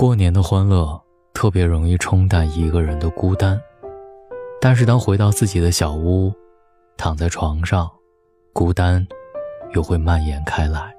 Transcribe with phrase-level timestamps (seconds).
[0.00, 0.98] 过年的欢乐
[1.34, 3.60] 特别容易冲淡一个人的孤单，
[4.58, 6.32] 但是当回到自己的小屋，
[6.96, 7.86] 躺在床上，
[8.54, 9.06] 孤单
[9.74, 10.90] 又会蔓延开来。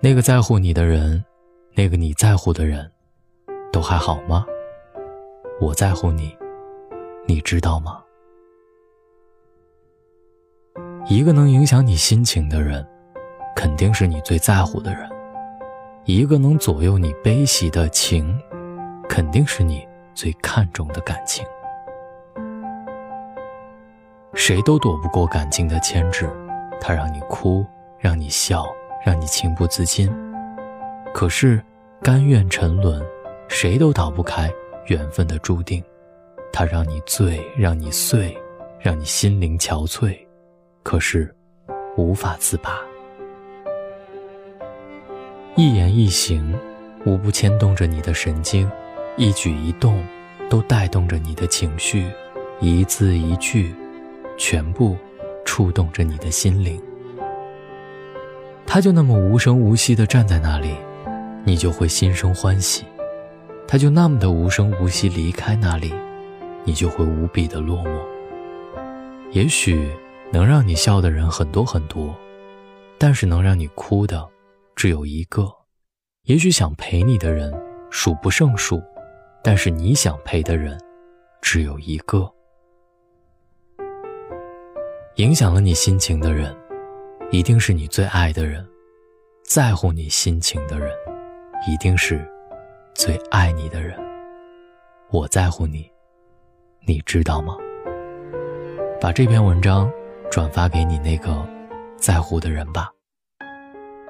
[0.00, 1.22] 那个在乎你的人，
[1.74, 2.90] 那个你在乎的人，
[3.70, 4.46] 都还好吗？
[5.60, 6.34] 我在乎你，
[7.26, 8.02] 你知道吗？
[11.10, 12.82] 一个能影响你心情的人，
[13.54, 15.06] 肯定是你最在乎的人；
[16.12, 18.36] 一个能左右你悲喜的情，
[19.08, 21.46] 肯定是你最看重的感情。
[24.34, 26.28] 谁都躲不过感情的牵制，
[26.80, 27.64] 它让你哭，
[27.96, 28.66] 让你笑，
[29.06, 30.12] 让你情不自禁。
[31.14, 31.62] 可是，
[32.02, 33.00] 甘愿沉沦，
[33.46, 34.52] 谁都逃不开
[34.86, 35.80] 缘分的注定。
[36.52, 38.36] 它让你醉，让你碎，
[38.80, 40.18] 让你心灵憔悴。
[40.82, 41.32] 可是，
[41.96, 42.80] 无法自拔。
[45.60, 46.58] 一言一行，
[47.04, 48.66] 无不牵动着你的神经；
[49.18, 50.02] 一举一动，
[50.48, 52.06] 都带动着你的情绪；
[52.62, 53.74] 一字一句，
[54.38, 54.96] 全部
[55.44, 56.80] 触动着你的心灵。
[58.64, 60.74] 他就那么无声无息地站在那里，
[61.44, 62.82] 你就会心生欢喜；
[63.68, 65.92] 他就那么的无声无息离开那里，
[66.64, 68.00] 你就会无比的落寞。
[69.32, 69.90] 也许。
[70.32, 72.14] 能让你笑的人很多很多，
[72.96, 74.24] 但是能让你哭的
[74.80, 75.46] 只有一个。
[76.22, 77.52] 也许想陪你的人
[77.90, 78.82] 数不胜数，
[79.44, 80.80] 但是你想陪的人
[81.42, 82.32] 只有一个。
[85.16, 86.56] 影响了你心情的人，
[87.30, 88.64] 一定是你最爱的人；
[89.44, 90.90] 在乎你心情的人，
[91.68, 92.26] 一定是
[92.94, 94.00] 最爱你的人。
[95.10, 95.92] 我在乎你，
[96.86, 97.54] 你知道吗？
[98.98, 99.92] 把这篇文章。
[100.30, 101.44] 转发给你那个
[101.98, 102.88] 在乎的人吧。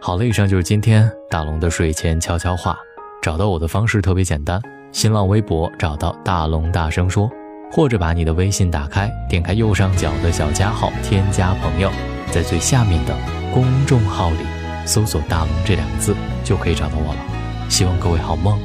[0.02, 2.74] 好了，以上就是今天大龙的睡前悄悄话。
[3.20, 4.58] 找到我的方式特别简单，
[4.92, 7.30] 新浪微博找到大龙大声说，
[7.70, 11.90] 或者把你的微信打开，点开右上角的小加号，添加朋友，
[12.30, 13.14] 在最下面的
[13.52, 14.38] 公众号里
[14.86, 17.20] 搜索“大龙”这两个字，就可以找到我了。
[17.68, 18.58] 希望各位好梦，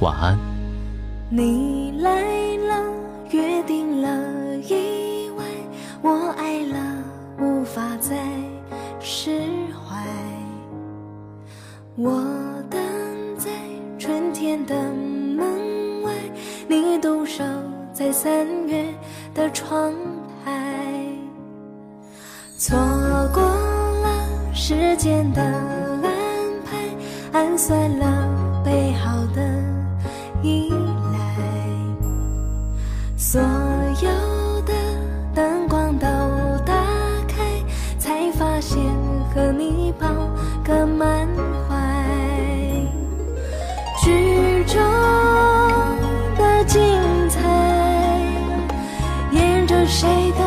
[0.00, 0.36] 晚安。
[1.30, 2.10] 你来
[18.04, 18.84] 在三月
[19.32, 19.94] 的窗
[20.44, 21.08] 台，
[22.58, 22.76] 错
[23.32, 26.02] 过了时间的安
[26.66, 26.76] 排，
[27.32, 29.40] 暗算了备好的
[30.42, 30.70] 依
[31.14, 31.18] 赖，
[33.16, 34.74] 所有的
[35.34, 36.06] 灯光都
[36.66, 36.74] 打
[37.26, 37.42] 开，
[37.98, 38.82] 才发现。
[39.34, 40.06] 和你抱
[40.62, 41.26] 个满
[49.94, 50.43] 谁的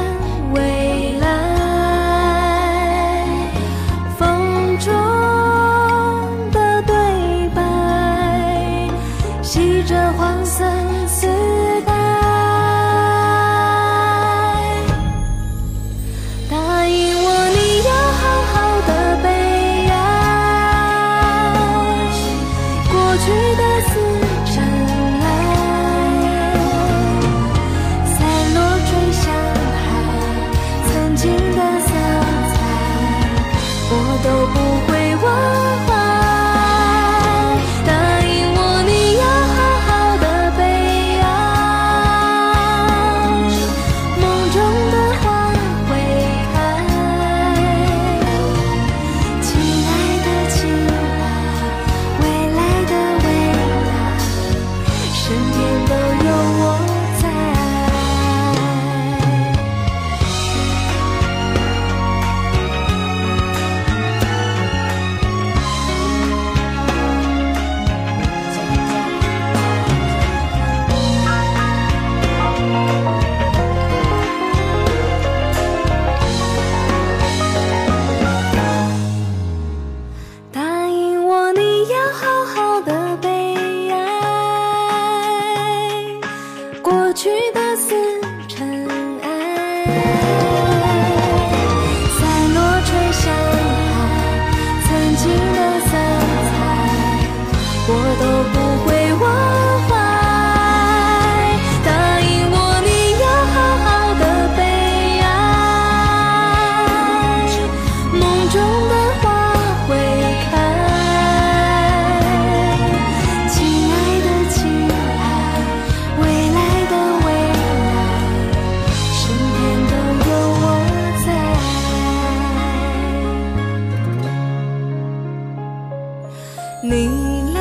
[126.89, 127.59] 你来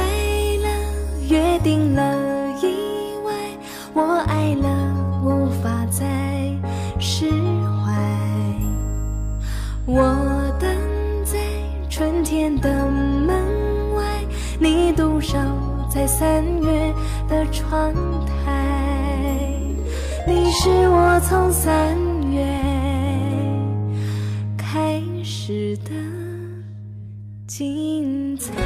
[0.63, 0.69] 了，
[1.29, 2.17] 约定了
[2.63, 2.67] 意
[3.25, 3.33] 外，
[3.93, 4.69] 我爱了，
[5.25, 6.07] 无法再
[7.01, 7.29] 释
[7.83, 7.93] 怀。
[9.85, 10.05] 我
[10.61, 10.71] 等
[11.25, 11.39] 在
[11.91, 13.35] 春天的门
[13.97, 14.05] 外，
[14.61, 15.37] 你独守
[15.91, 16.95] 在三月
[17.29, 17.93] 的窗
[18.45, 19.51] 台。
[20.25, 21.97] 你是我从三
[22.31, 22.47] 月
[24.57, 25.91] 开始的
[27.49, 28.66] 精彩。